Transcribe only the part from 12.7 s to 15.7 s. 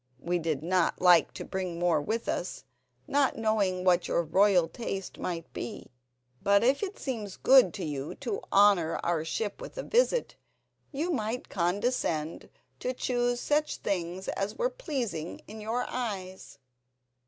to choose such things as were pleasing in